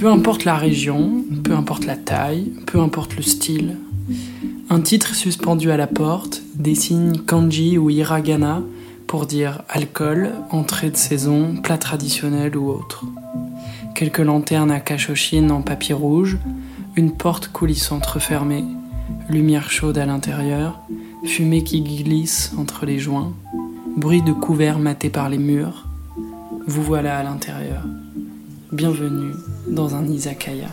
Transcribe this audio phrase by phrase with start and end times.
[0.00, 3.76] Peu importe la région, peu importe la taille, peu importe le style,
[4.70, 8.62] un titre suspendu à la porte désigne kanji ou hiragana
[9.06, 13.04] pour dire alcool, entrée de saison, plat traditionnel ou autre.
[13.94, 16.38] Quelques lanternes à cachochine en papier rouge,
[16.96, 18.64] une porte coulissante refermée,
[19.28, 20.80] lumière chaude à l'intérieur,
[21.26, 23.34] fumée qui glisse entre les joints,
[23.98, 25.84] bruit de couverts matés par les murs.
[26.66, 27.82] Vous voilà à l'intérieur.
[28.72, 29.34] Bienvenue
[29.70, 30.68] dans un izakaya.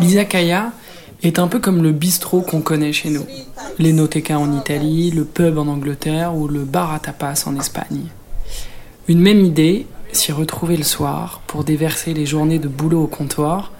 [0.00, 0.72] L'izakaya
[1.22, 3.26] est un peu comme le bistrot qu'on connaît chez nous,
[3.78, 8.04] l'enoteca en Italie, le pub en Angleterre ou le bar à tapas en Espagne.
[9.08, 13.72] Une même idée, s'y retrouver le soir pour déverser les journées de boulot au comptoir,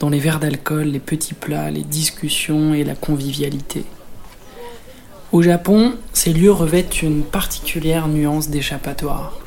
[0.00, 3.84] dans les verres d'alcool, les petits plats, les discussions et la convivialité.
[5.30, 9.38] Au Japon, ces lieux revêtent une particulière nuance d'échappatoire.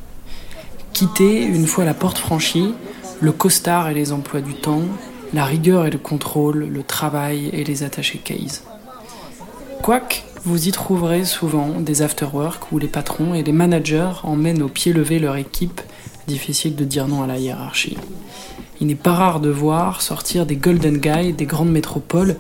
[0.94, 2.76] Quitter, une fois la porte franchie,
[3.20, 4.84] le costard et les emplois du temps,
[5.34, 8.64] la rigueur et le contrôle, le travail et les attachés case.
[9.82, 14.68] Quoique, vous y trouverez souvent des afterwork où les patrons et les managers emmènent au
[14.68, 15.82] pied levé leur équipe,
[16.28, 17.98] difficile de dire non à la hiérarchie.
[18.80, 22.36] Il n'est pas rare de voir sortir des golden guys des grandes métropoles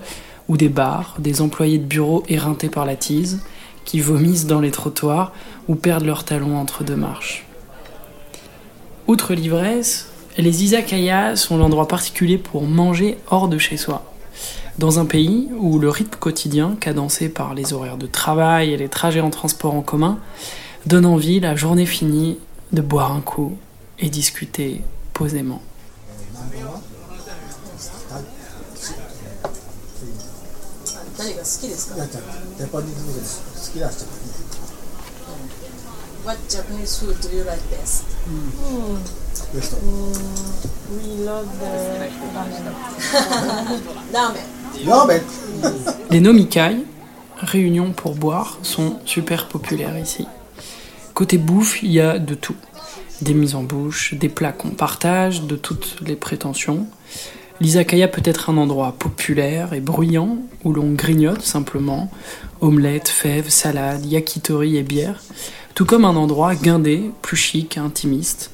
[0.52, 3.40] ou des bars, des employés de bureau éreintés par la tise,
[3.86, 5.32] qui vomissent dans les trottoirs
[5.70, 7.46] ou perdent leurs talons entre deux marches.
[9.08, 14.04] Outre l'ivresse, les izakayas sont l'endroit particulier pour manger hors de chez soi.
[14.78, 18.90] Dans un pays où le rythme quotidien, cadencé par les horaires de travail et les
[18.90, 20.20] trajets en transport en commun,
[20.86, 22.38] donne envie, la journée finie,
[22.74, 23.58] de boire un coup
[24.00, 24.82] et discuter
[25.14, 25.62] posément.
[31.22, 32.24] 誰が好きですかやちゃん
[32.58, 34.32] ジャパニーズフード好きな人がいい
[36.26, 38.06] What Japanese food do you like best?
[38.28, 38.98] Mm.
[40.92, 41.66] We love the
[44.14, 44.42] ramen.
[44.86, 45.22] ramen.
[46.12, 46.86] Les nomikai,
[47.38, 50.28] réunions pour boire, sont super populaires ici.
[51.16, 52.56] Côté bouffe, il y a de tout.
[53.22, 56.88] Des mises en bouche, des plats qu'on partage, de toutes les prétentions.
[57.62, 62.10] L'izakaya peut être un endroit populaire et bruyant où l'on grignote simplement
[62.60, 65.22] omelettes, fèves, salades, yakitori et bière,
[65.76, 68.50] tout comme un endroit guindé, plus chic, intimiste,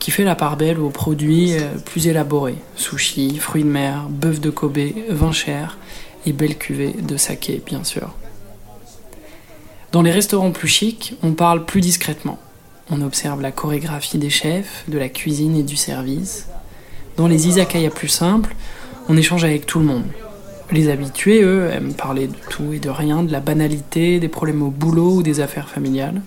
[0.00, 4.40] qui fait la part belle aux produits euh, plus élaborés sushi, fruits de mer, bœuf
[4.40, 5.78] de Kobe, vin cher
[6.26, 8.12] et belle cuvée de saké, bien sûr.
[9.92, 12.40] Dans les restaurants plus chics, on parle plus discrètement.
[12.90, 16.48] On observe la chorégraphie des chefs, de la cuisine et du service.
[17.18, 18.54] Dans les izakaya plus simples,
[19.08, 20.04] on échange avec tout le monde.
[20.70, 24.62] Les habitués, eux, aiment parler de tout et de rien, de la banalité, des problèmes
[24.62, 26.22] au boulot ou des affaires familiales.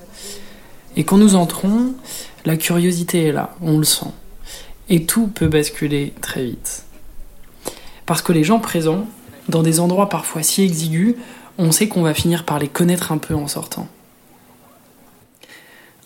[0.98, 1.94] Et quand nous entrons,
[2.44, 4.12] la curiosité est là, on le sent.
[4.90, 6.84] Et tout peut basculer très vite.
[8.06, 9.08] Parce que les gens présents,
[9.48, 11.16] dans des endroits parfois si exigus,
[11.58, 13.88] on sait qu'on va finir par les connaître un peu en sortant.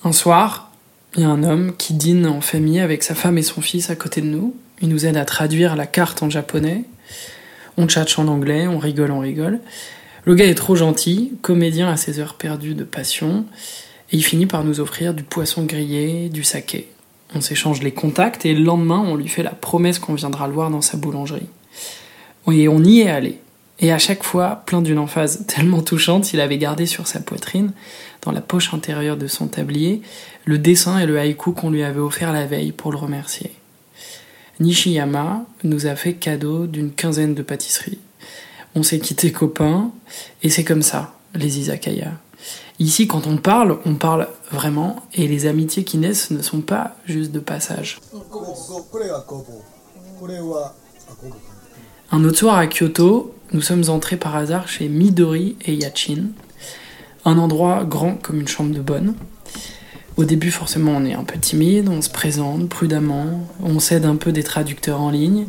[0.03, 0.69] Un soir,
[1.15, 3.89] il y a un homme qui dîne en famille avec sa femme et son fils
[3.89, 4.53] à côté de nous.
[4.81, 6.83] Il nous aide à traduire la carte en japonais.
[7.77, 9.59] On tchatche en anglais, on rigole, on rigole.
[10.25, 13.45] Le gars est trop gentil, comédien à ses heures perdues de passion,
[14.11, 16.89] et il finit par nous offrir du poisson grillé, du saké.
[17.35, 20.53] On s'échange les contacts et le lendemain, on lui fait la promesse qu'on viendra le
[20.53, 21.49] voir dans sa boulangerie.
[22.51, 23.39] Et on y est allé.
[23.79, 27.71] Et à chaque fois, plein d'une emphase tellement touchante, il avait gardé sur sa poitrine,
[28.21, 30.01] dans la poche intérieure de son tablier,
[30.45, 33.51] le dessin et le haïku qu'on lui avait offert la veille pour le remercier.
[34.59, 37.99] Nishiyama nous a fait cadeau d'une quinzaine de pâtisseries.
[38.75, 39.91] On s'est quitté copains,
[40.43, 42.11] et c'est comme ça, les izakaya.
[42.79, 46.95] Ici, quand on parle, on parle vraiment, et les amitiés qui naissent ne sont pas
[47.05, 47.99] juste de passage.
[52.11, 56.27] Un autre soir à Kyoto, nous sommes entrés par hasard chez Midori et Yachin,
[57.23, 59.15] un endroit grand comme une chambre de bonne.
[60.17, 64.15] Au début, forcément, on est un peu timide, on se présente prudemment, on s'aide un
[64.15, 65.45] peu des traducteurs en ligne,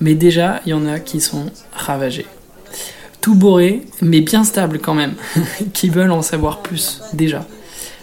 [0.00, 2.26] mais déjà, il y en a qui sont ravagés.
[3.20, 5.14] Tout bourré, mais bien stable quand même,
[5.72, 7.44] qui veulent en savoir plus, déjà.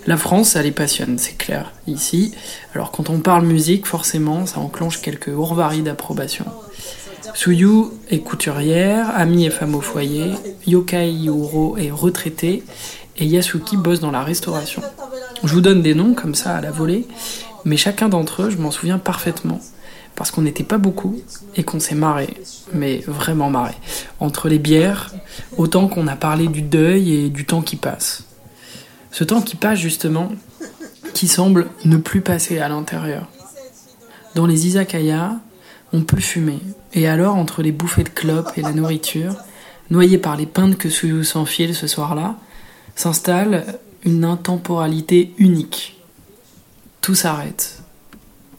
[0.06, 2.34] La France, ça les passionne, c'est clair, ici.
[2.76, 6.46] Alors quand on parle musique, forcément, ça enclenche quelques ourvaries d'approbation.
[7.36, 10.32] Suyu est couturière, Ami est femme au foyer,
[10.68, 12.64] Yokai Yuro est retraité,
[13.18, 14.82] et Yasuki bosse dans la restauration.
[15.44, 17.08] Je vous donne des noms comme ça à la volée,
[17.66, 19.60] mais chacun d'entre eux, je m'en souviens parfaitement,
[20.16, 21.20] parce qu'on n'était pas beaucoup
[21.56, 22.36] et qu'on s'est marré,
[22.74, 23.74] mais vraiment marré.
[24.20, 25.12] Entre les bières,
[25.58, 28.26] autant qu'on a parlé du deuil et du temps qui passe.
[29.12, 30.32] Ce temps qui passe justement,
[31.14, 33.28] qui semble ne plus passer à l'intérieur.
[34.36, 35.40] Dans les izakaya,
[35.92, 36.60] on peut fumer,
[36.94, 39.36] et alors entre les bouffées de clopes et la nourriture,
[39.90, 42.36] noyé par les pintes que Suyu s'enfile ce soir-là,
[42.96, 43.66] s'installe
[44.04, 45.98] une intemporalité unique.
[47.02, 47.84] Tout s'arrête.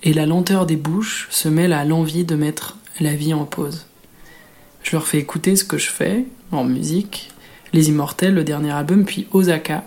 [0.03, 3.87] Et la lenteur des bouches se mêle à l'envie de mettre la vie en pause.
[4.83, 7.31] Je leur fais écouter ce que je fais en musique,
[7.73, 9.85] Les Immortels, le dernier album, puis Osaka,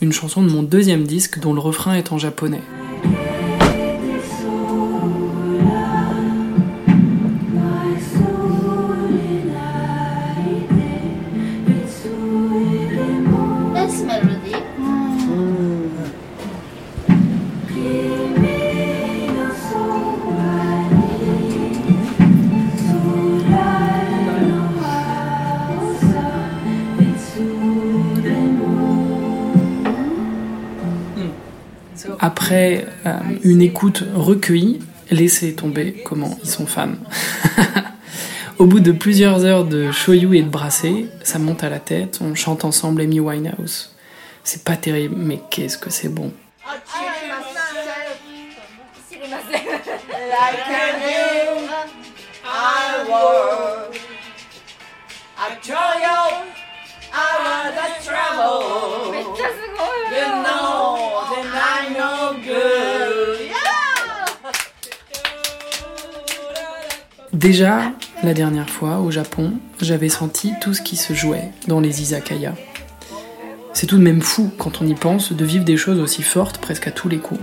[0.00, 2.60] une chanson de mon deuxième disque dont le refrain est en japonais.
[32.18, 36.94] Après euh, une écoute recueillie, laissez tomber comment ils sont fans.
[38.58, 42.20] Au bout de plusieurs heures de shoyu et de brassé, ça monte à la tête,
[42.22, 43.96] on chante ensemble Amy Winehouse.
[44.44, 46.32] C'est pas terrible, mais qu'est-ce que c'est bon.
[67.32, 67.92] Déjà,
[68.22, 72.54] la dernière fois, au Japon, j'avais senti tout ce qui se jouait dans les izakaya.
[73.72, 76.58] C'est tout de même fou, quand on y pense, de vivre des choses aussi fortes
[76.58, 77.40] presque à tous les coups.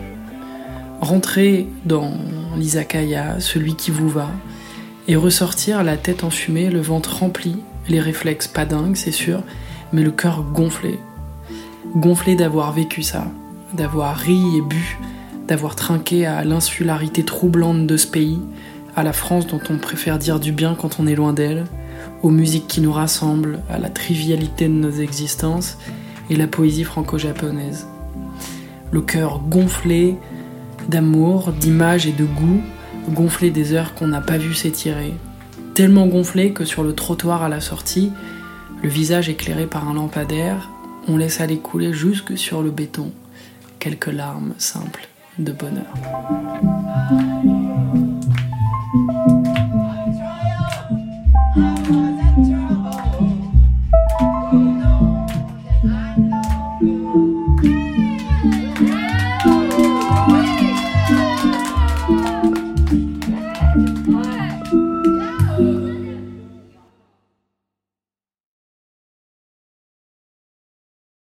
[1.01, 2.13] Rentrer dans
[2.56, 4.30] l'izakaya, celui qui vous va,
[5.07, 7.57] et ressortir la tête enfumée, le ventre rempli,
[7.88, 9.42] les réflexes pas dingues, c'est sûr,
[9.92, 11.00] mais le cœur gonflé.
[11.95, 13.25] Gonflé d'avoir vécu ça,
[13.74, 15.00] d'avoir ri et bu,
[15.47, 18.39] d'avoir trinqué à l'insularité troublante de ce pays,
[18.99, 21.63] à la France dont on préfère dire du bien quand on est loin d'elle,
[22.21, 25.77] aux musiques qui nous rassemblent, à la trivialité de nos existences
[26.29, 27.87] et la poésie franco-japonaise.
[28.91, 30.17] Le cœur gonflé
[30.89, 32.61] d'amour, d'images et de goût,
[33.09, 35.13] gonflé des heures qu'on n'a pas vu s'étirer.
[35.75, 38.11] Tellement gonflé que sur le trottoir à la sortie,
[38.83, 40.69] le visage éclairé par un lampadaire,
[41.07, 43.11] on laisse aller couler jusque sur le béton
[43.79, 45.85] quelques larmes simples de bonheur.